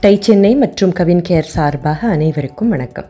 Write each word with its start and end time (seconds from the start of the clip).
Tie 0.00 0.18
Chennai 0.20 0.56
மற்றும் 0.56 0.92
Kavin 0.92 1.22
care 1.28 1.46
சார்பாக 1.52 2.08
அனைவருக்கும் 2.08 2.68
வணக்கம். 2.68 3.06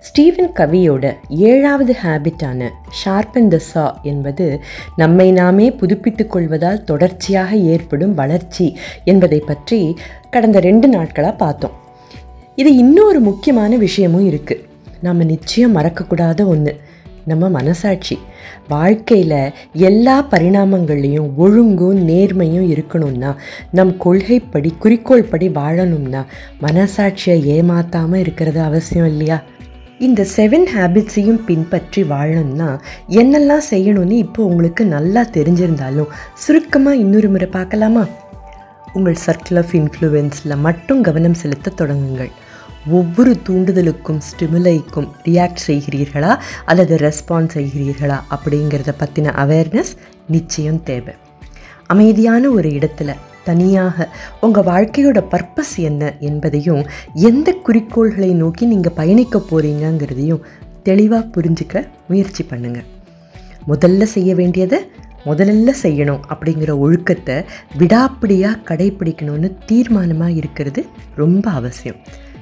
ஸ்டீவன் 0.00 0.50
கவியோட 0.54 1.14
ஏழாவது 1.28 1.96
ஹேபிட்டான 2.02 2.68
ஷார்பன் 2.98 3.48
த 3.48 3.58
சா 3.58 4.00
என்பது 4.02 4.60
நம்மை 4.96 5.32
நாமே 5.32 5.70
புதுப்பித்துக் 5.70 6.30
கொள்வதால் 6.30 6.84
தொடர்ச்சியாக 6.84 7.56
ஏற்படும் 7.56 8.14
வளர்ச்சி 8.14 8.76
என்பதை 9.04 9.40
பற்றி 9.40 9.96
கடந்த 10.30 10.60
ரெண்டு 10.60 10.88
நாட்களாக 10.88 11.36
பார்த்தோம். 11.36 11.72
இது 12.54 12.76
இன்னொரு 12.76 13.20
முக்கியமான 13.20 13.76
விஷயமும் 13.76 14.30
இருக்குது 14.30 14.64
நம்ம 15.00 15.24
நிச்சயம் 15.24 15.76
மறக்கக்கூடாத 15.76 16.46
ஒன்று 16.46 16.74
நம்ம 17.30 17.48
மனசாட்சி. 17.56 18.16
வாழ்க்கையில் 18.68 19.40
எல்லா 19.88 20.16
பரிணாமங்கள்லேயும் 20.32 21.28
ஒழுங்கும் 21.36 22.00
நேர்மையும் 22.08 22.68
இருக்கணும்னா 22.74 23.30
நம் 23.70 23.92
கொள்கைப்படி 24.04 24.72
குறிக்கோள் 24.84 25.30
படி 25.32 25.48
வாழணும்னா 25.58 26.22
மனசாட்சியை 26.66 27.38
ஏமாத்தாமல் 27.56 28.22
இருக்கிறது 28.24 28.60
அவசியம் 28.60 29.10
இல்லையா? 29.12 29.38
இந்த 30.06 30.22
செவன் 30.36 30.66
ஹேபிட்ஸையும் 30.74 31.40
பின்பற்றி 31.46 32.02
வாழணும்னா 32.14 32.68
என்னெல்லாம் 33.20 33.64
செய்யணும்னு 33.70 34.16
இப்போ 34.24 34.40
உங்களுக்கு 34.44 34.82
நல்லா 34.94 35.24
தெரிஞ்சிருந்தாலும் 35.36 36.12
சுருக்கமாக 36.44 37.00
இன்னொரு 37.04 37.28
முறை 37.28 37.48
பார்க்கலாமா? 37.58 38.04
உங்கள் 38.92 39.22
சர்க்கிள் 39.26 39.58
ஆஃப் 39.62 39.74
இன்ஃப்ளூயன்ஸில் 39.80 40.62
மட்டும் 40.66 41.00
கவனம் 41.02 41.40
செலுத்த 41.42 41.72
தொடங்குங்கள். 41.80 42.30
ஒவ்வொரு 42.86 43.36
தூண்டுதலுக்கும் 43.48 44.18
ஸ்டிமுலைக்கும் 44.18 45.08
ரியாக்ட் 45.24 45.64
செய்கிறீர்களா? 45.66 46.36
அல்லது 46.64 46.96
ரெஸ்பான்ஸ் 46.96 47.54
செய்கிறீர்களா? 47.54 48.20
அப்படிங்கிறத 48.30 48.94
பற்றின 48.98 49.32
அவேர்னஸ் 49.34 49.92
நிச்சயம் 50.28 50.82
தேவை. 50.82 51.14
அமைதியான 51.86 52.50
ஒரு 52.50 52.68
இடத்துல 52.68 53.14
தனியாக 53.44 54.08
உங்கள் 54.40 54.64
வாழ்க்கையோட 54.64 55.24
பர்பஸ் 55.30 55.76
என்ன 55.76 56.16
என்பதையும் 56.20 56.86
எந்த 57.14 57.56
குறிக்கோள்களை 57.66 58.32
நோக்கி 58.32 58.66
நீங்கள் 58.66 58.92
பயணிக்க 58.92 59.38
போகிறீங்கங்கிறதையும் 59.38 60.44
தெளிவாக 60.82 61.40
புரிஞ்சுக்க 61.40 61.86
முயற்சி 62.08 62.46
பண்ணுங்கள் 62.50 62.84
முதல்ல 63.68 64.02
செய்ய 64.02 64.34
வேண்டியதை 64.34 64.90
முதல்ல 65.24 65.72
செய்யணும் 65.82 66.20
அப்படிங்கிற 66.28 66.78
ஒழுக்கத்தை 66.78 67.42
விடாப்பிடியாக 67.78 68.62
கடைப்பிடிக்கணும்னு 68.64 69.56
தீர்மானமாக 69.66 70.36
இருக்கிறது 70.36 70.86
ரொம்ப 71.14 71.50
அவசியம். 71.50 71.96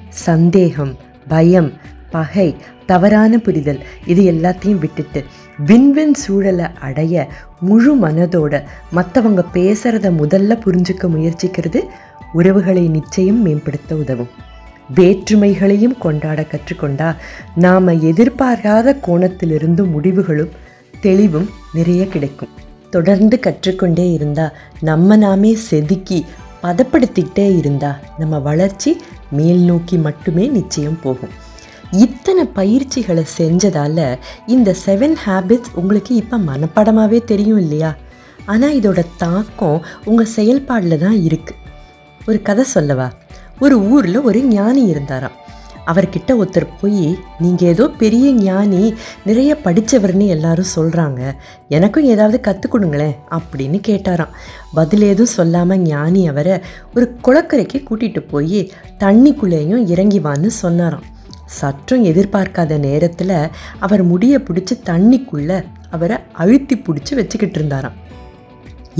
சந்தேகம் 0.09 0.95
பயம் 1.27 1.71
பகை 2.09 2.55
தவறான 2.85 3.37
புரிதல் 3.37 3.79
இது 4.05 4.31
எல்லாத்தையும் 4.31 4.79
விட்டுட்டு 4.79 5.23
விண்வெண் 5.65 6.13
சூழலை 6.13 6.65
அடைய 6.79 7.27
முழு 7.59 7.95
மனதோட 7.95 8.63
மற்றவங்க 8.95 9.43
பேசுகிறத 9.53 10.11
முதல்ல 10.23 10.59
புரிஞ்சுக்க 10.65 11.07
முயற்சிக்கிறது 11.07 11.81
உறவுகளை 12.33 12.87
நிச்சயம் 12.87 13.41
மேம்படுத்த 13.41 13.95
உதவும். 13.95 14.29
வேற்றுமைகளையும் 14.95 15.97
கொண்டாட 15.97 16.45
கற்றுக்கொண்டா 16.51 17.15
நாம் 17.55 17.87
எதிர்பாராத 17.87 18.97
கோணத்திலிருந்து 19.07 19.89
முடிவுகளும் 19.89 20.49
தெளிவும் 21.01 21.49
நிறைய 21.73 22.07
கிடைக்கும். 22.07 22.49
தொடர்ந்து 22.89 23.39
கற்றுக்கொண்டே 23.39 24.13
இருந்தால் 24.13 24.55
நம்ம 24.79 25.15
நாமே 25.15 25.55
செதுக்கி 25.55 26.25
பதப்படுத்திக்கிட்டே 26.63 27.57
இருந்தால் 27.57 28.01
நம்ம 28.17 28.39
வளர்ச்சி 28.39 29.01
மேல் 29.29 29.59
நோக்கி 29.59 29.97
மட்டுமே 29.97 30.47
நிச்சயம் 30.47 30.99
போகும். 31.01 31.33
இத்தனை 31.91 32.45
பயிற்சிகளை 32.45 33.23
செஞ்சதால் 33.37 34.19
இந்த 34.45 34.75
செவன் 34.85 35.15
ஹேபிட்ஸ் 35.25 35.73
உங்களுக்கு 35.73 36.15
இப்போ 36.15 36.37
மனப்படமாகவே 36.37 37.23
தெரியும் 37.23 37.57
இல்லையா? 37.57 37.95
ஆனால் 38.45 38.79
இதோட 38.79 39.05
தாக்கம் 39.17 39.85
உங்கள் 40.05 40.33
செயல்பாடில் 40.35 40.97
தான் 40.97 41.19
இருக்குது 41.27 41.63
ஒரு 42.27 42.41
கதை 42.41 42.63
சொல்லவா? 42.63 43.11
ஒரு 43.59 43.89
ஊரில் 43.89 44.19
ஒரு 44.21 44.39
ஞானி 44.43 44.83
இருந்தாராம். 44.85 45.37
அவர்கிட்ட 45.91 46.31
ஒருத்தர் 46.41 46.67
போய் 46.81 47.05
நீங்கள் 47.43 47.69
ஏதோ 47.73 47.85
பெரிய 48.01 48.31
ஞானி 48.47 48.81
நிறைய 49.27 49.51
படித்தவர்னு 49.65 50.25
எல்லாரும் 50.35 50.73
சொல்கிறாங்க 50.75 51.21
எனக்கும் 51.77 52.09
ஏதாவது 52.13 52.39
கற்றுக் 52.47 52.73
கொடுங்களேன் 52.73 53.15
அப்படின்னு 53.37 53.79
கேட்டாராம். 53.89 54.33
பதில் 54.79 55.05
எதுவும் 55.11 55.35
சொல்லாமல் 55.37 55.85
ஞானி 55.91 56.23
அவரை 56.31 56.57
ஒரு 56.95 57.05
குளக்கரைக்கு 57.27 57.79
கூட்டிகிட்டு 57.89 58.23
போய் 58.33 58.59
தண்ணிக்குள்ளேயும் 59.03 59.85
இறங்கிவான்னு 59.93 60.51
சொன்னாராம். 60.63 61.05
சற்றும் 61.59 62.05
எதிர்பார்க்காத 62.05 62.79
நேரத்தில் 62.87 63.37
அவர் 63.85 64.03
முடியை 64.03 64.39
பிடிச்சி 64.47 64.75
தண்ணிக்குள்ளே 64.89 65.59
அவரை 65.95 66.17
அழுத்தி 66.43 66.75
பிடிச்சி 66.75 67.13
வச்சுக்கிட்டு 67.19 67.59
இருந்தாராம். 67.59 67.97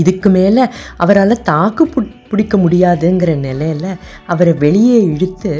இதுக்கு 0.02 0.28
மேலே 0.36 0.64
அவரால் 1.04 1.42
தாக்கு 1.50 1.84
பிடிக்க 2.30 2.54
முடியாதுங்கிற 2.64 3.32
நிலையில் 3.46 3.90
அவரை 4.32 4.52
வெளியே 4.64 4.98
இழுத்து 5.12 5.52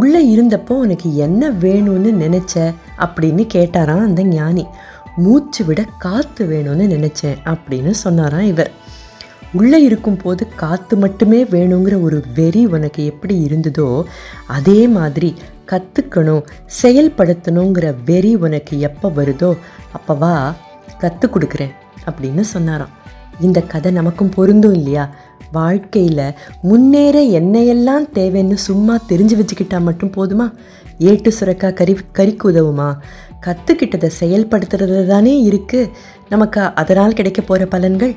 உள்ளே 0.00 0.20
இருந்தப்போ 0.34 0.74
உனக்கு 0.84 1.08
என்ன 1.26 1.50
வேணும்னு 1.64 2.12
நினச்ச 2.24 2.54
அப்படின்னு 3.04 3.44
கேட்டாராம் 3.54 4.06
அந்த 4.08 4.24
ஞானி. 4.36 4.64
மூச்சு 5.16 5.62
விட 5.68 5.80
காற்று 6.04 6.42
வேணும்னு 6.52 6.84
நினச்சேன் 6.94 7.40
அப்படின்னு 7.52 7.92
சொன்னாராம் 8.04 8.46
இவர். 8.52 8.70
உள்ளே 9.58 9.78
இருக்கும்போது 9.88 10.42
காற்று 10.62 10.94
மட்டுமே 10.96 11.40
வேணுங்கிற 11.54 11.96
ஒரு 12.06 12.18
வெறி 12.34 12.62
உனக்கு 12.76 13.00
எப்படி 13.10 13.34
இருந்ததோ 13.48 13.88
அதே 14.56 14.80
மாதிரி 14.96 15.30
கற்றுக்கணும் 15.70 16.46
செயல்படுத்தணுங்கிற 16.82 17.86
வெறி 18.06 18.32
உனக்கு 18.46 18.74
எப்போ 18.88 19.08
வருதோ 19.18 19.50
அப்போவா 19.96 20.32
கற்றுக் 21.02 21.34
கொடுக்குறேன் 21.34 21.74
அப்படின்னு 22.08 22.44
சொன்னாராம். 22.54 22.94
இந்த 23.40 23.60
கதை 23.60 23.92
நமக்கும் 23.92 24.28
பொருந்தும் 24.28 24.74
இல்லையா? 24.74 25.14
வாழ்க்கையில் 25.52 26.34
முன்னேற 26.62 27.20
என்னையெல்லாம் 27.20 28.06
தேவைன்னு 28.14 28.54
சும்மா 28.54 28.98
தெரிஞ்சு 29.08 29.40
வச்சுக்கிட்டா 29.40 29.80
மட்டும் 29.80 30.10
போதுமா? 30.10 30.52
ஏட்டு 30.98 31.32
சுரக்கா 31.40 31.72
கறி 31.72 31.96
கறிக்கு 32.14 32.50
உதவுமா? 32.50 32.96
கற்றுக்கிட்டதை 33.46 34.10
செயல்படுத்துறது 34.20 35.06
தானே 35.06 35.48
இருக்குது 35.50 35.90
நமக்கு 36.28 36.60
அதனால் 36.60 37.12
கிடைக்க 37.12 37.42
போகிற 37.42 37.78
பலன்கள். 37.78 38.16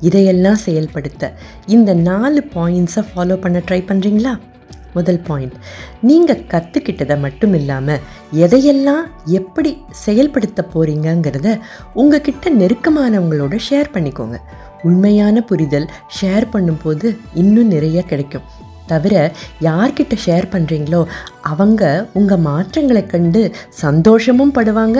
இதையெல்லாம் 0.00 0.54
செயல்படுத்த 0.54 1.32
இந்த 1.66 1.94
நாலு 1.94 2.44
பாயிண்ட்ஸை 2.54 3.04
ஃபாலோ 3.14 3.34
பண்ண 3.34 3.58
ட்ரை 3.58 3.82
பண்ணுறீங்களா 3.84 4.38
முதல் 4.94 5.20
பாயிண்ட் 5.28 5.56
நீங்கள் 6.08 6.44
கற்றுக்கிட்டதை 6.52 7.16
மட்டும் 7.20 7.54
இல்லாமல் 7.54 8.02
எதையெல்லாம் 8.44 9.04
எப்படி 9.38 9.72
செயல்படுத்த 10.04 10.66
போகிறீங்கங்கிறத 10.74 11.50
உங்ககிட்ட 11.94 12.50
நெருக்கமானவங்களோட 12.60 13.56
ஷேர் 13.68 13.94
பண்ணிக்கோங்க. 13.94 14.38
உண்மையான 14.82 15.42
புரிதல் 15.42 15.88
ஷேர் 16.20 16.46
பண்ணும்போது 16.52 17.08
இன்னும் 17.34 17.72
நிறைய 17.74 18.02
கிடைக்கும். 18.02 18.46
தவிர 18.86 19.14
யார்கிட்ட 19.60 20.14
ஷேர் 20.24 20.46
பண்ணுறீங்களோ 20.52 21.02
அவங்க 21.52 21.82
உங்கள் 22.12 22.44
மாற்றங்களை 22.48 23.06
கண்டு 23.06 23.42
சந்தோஷமும் 23.84 24.56
படுவாங்க 24.58 24.98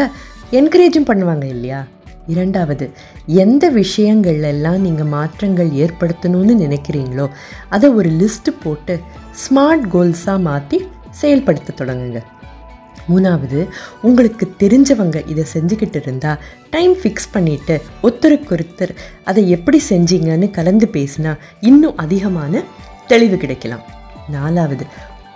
என்கரேஜும் 0.60 1.08
பண்ணுவாங்க 1.10 1.44
இல்லையா? 1.44 1.80
இரண்டாவது 2.26 2.90
எந்த 3.26 3.70
விஷயங்கள்லாம் 3.70 4.84
நீங்கள் 4.86 5.06
மாற்றங்கள் 5.06 5.70
ஏற்படுத்தணும்னு 5.70 6.54
நினைக்கிறீங்களோ 6.64 7.30
அதை 7.68 7.90
ஒரு 7.90 8.10
லிஸ்ட்டு 8.10 8.52
போட்டு 8.62 9.00
ஸ்மார்ட் 9.42 9.86
கோல்ஸாக 9.92 10.40
மாற்றி 10.40 10.88
செயல்படுத்த 11.10 11.84
தொடங்குங்க. 11.84 12.20
மூணாவது 13.08 13.68
உங்களுக்கு 14.02 14.54
தெரிஞ்சவங்க 14.58 15.28
இதை 15.28 15.44
செஞ்சுக்கிட்டு 15.54 16.00
இருந்தால் 16.02 16.38
டைம் 16.70 16.94
ஃபிக்ஸ் 16.94 17.32
பண்ணிவிட்டு 17.34 17.80
ஒருத்தருக்கொருத்தர் 18.02 18.92
அதை 19.24 19.50
எப்படி 19.50 19.80
செஞ்சீங்கன்னு 19.88 20.50
கலந்து 20.50 20.88
பேசினா 20.92 21.38
இன்னும் 21.60 21.96
அதிகமான 21.96 22.62
தெளிவு 23.06 23.36
கிடைக்கலாம். 23.36 23.84
நாலாவது 24.28 24.86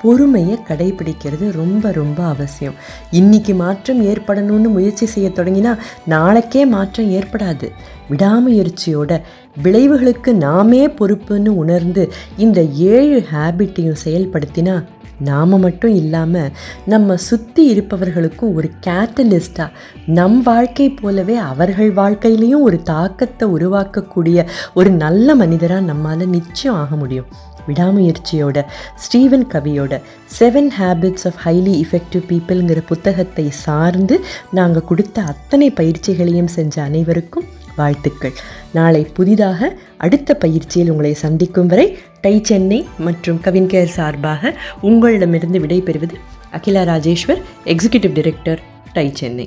பொறுமையை 0.02 0.58
கடைபிடிக்கிறது 0.68 1.46
ரொம்ப 1.52 1.90
ரொம்ப 1.90 2.24
அவசியம். 2.24 2.74
இன்னைக்கு 3.10 3.54
மாற்றம் 3.54 4.02
ஏற்படணும்னு 4.06 4.68
முயற்சி 4.68 5.06
செய்ய 5.06 5.28
தொடங்கினா 5.28 5.78
நாளைக்கே 6.06 6.66
மாற்றம் 6.66 7.10
ஏற்படாது. 7.10 7.68
விடாமுயற்சியோட 8.10 9.20
விளைவுகளுக்கு 9.62 10.32
நாமே 10.32 10.86
பொறுப்புன்னு 10.86 11.48
உணர்ந்து 11.62 12.12
இந்த 12.36 12.62
ஏழு 12.62 13.26
ஹேபிட்டையும் 13.32 14.02
செயல்படுத்தினா 14.04 14.84
நாம் 15.18 15.58
மட்டும் 15.58 15.94
இல்லாமல் 15.94 16.52
நம்ம 16.86 17.16
சுற்றி 17.16 17.62
இருப்பவர்களுக்கும் 17.72 18.54
ஒரு 18.54 18.70
கேட்டலிஸ்டாக 18.86 19.74
நம் 20.06 20.42
வாழ்க்கை 20.42 20.88
போலவே 20.90 21.36
அவர்கள் 21.36 21.92
வாழ்க்கையிலையும் 21.94 22.66
ஒரு 22.68 22.82
தாக்கத்தை 22.82 23.48
உருவாக்கக்கூடிய 23.48 24.46
ஒரு 24.74 24.90
நல்ல 24.90 25.34
மனிதராக 25.34 25.80
நம்மால் 25.80 26.26
நிச்சயம் 26.28 26.76
ஆக 26.76 26.96
முடியும். 26.96 27.26
விடாமுயற்சியோட 27.68 28.64
Steven 29.04 29.46
கவியோட 29.54 30.00
seven 30.38 30.70
habits 30.78 31.26
of 31.30 31.40
highly 31.44 31.74
effective 31.84 32.24
பீப்புளுங்கிற 32.30 32.82
புத்தகத்தை 32.92 33.46
சார்ந்து 33.64 34.18
நாங்கள் 34.50 34.88
கொடுத்த 34.90 35.22
அத்தனை 35.32 35.70
பயிற்சிகளையும் 35.70 36.52
செஞ்ச 36.56 36.74
அனைவருக்கும் 36.82 37.48
வாழ்த்துக்கள். 37.76 38.36
நாளை 38.72 39.00
புதிதாக 39.16 39.68
அடுத்த 39.96 40.34
பயிற்சியில் 40.34 40.90
உங்களை 40.90 41.12
சந்திக்கும் 41.14 41.66
வரை 41.66 41.86
டை 42.20 42.34
சென்னை 42.42 42.78
மற்றும் 42.98 43.40
கவின்கேர் 43.44 43.94
சார்பாக 43.98 44.52
உங்களிடமிருந்து 44.80 45.60
விடைபெறுவது 45.64 46.16
Akila 46.50 46.84
Rajeswar 46.92 47.42
executive 47.74 48.16
director 48.18 48.62
TiE 48.92 49.10
Chennai. 49.14 49.46